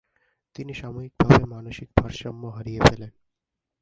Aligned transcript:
তিনি 0.55 0.73
সাময়িকভাবে 0.73 1.43
মানসিক 1.45 1.89
ভারসাম্য 1.97 2.43
হারিয়ে 2.47 2.81
ফেলেন। 2.87 3.11